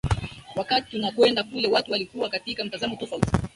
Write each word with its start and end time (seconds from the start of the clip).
wakati 0.55 0.91
tunakwenda 0.91 1.43
kule 1.43 1.67
watu 1.67 1.91
walikuwa 1.91 2.29
katika 2.29 2.63
mitazamo 2.63 2.95
tofauti 2.95 3.29